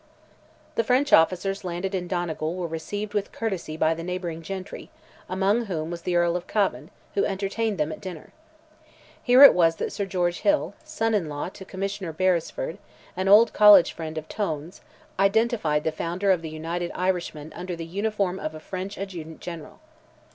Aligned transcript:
The 0.73 0.83
French 0.83 1.13
officers 1.13 1.63
landed 1.63 1.93
in 1.93 2.07
Donegal 2.07 2.55
were 2.55 2.65
received 2.65 3.13
with 3.13 3.31
courtesy 3.31 3.77
by 3.77 3.93
the 3.93 4.01
neighbouring 4.01 4.41
gentry, 4.41 4.89
among 5.29 5.65
whom 5.65 5.91
was 5.91 6.01
the 6.01 6.15
Earl 6.15 6.35
of 6.35 6.47
Cavan, 6.47 6.89
who 7.13 7.23
entertained 7.23 7.77
them 7.77 7.91
at 7.91 8.01
dinner. 8.01 8.31
Here 9.21 9.43
it 9.43 9.53
was 9.53 9.75
that 9.75 9.93
Sir 9.93 10.07
George 10.07 10.39
Hill, 10.39 10.73
son 10.83 11.13
in 11.13 11.29
law 11.29 11.49
to 11.49 11.65
Commissioner 11.65 12.13
Beresford, 12.13 12.79
an 13.15 13.27
old 13.27 13.53
college 13.53 13.93
friend 13.93 14.17
of 14.17 14.27
Tone's, 14.27 14.81
identified 15.19 15.83
the 15.83 15.91
founder 15.91 16.31
of 16.31 16.41
the 16.41 16.49
United 16.49 16.91
Irishmen 16.95 17.53
under 17.55 17.75
the 17.75 17.85
uniform 17.85 18.39
of 18.39 18.55
a 18.55 18.59
French 18.59 18.97
Adjutant 18.97 19.39
General. 19.39 19.79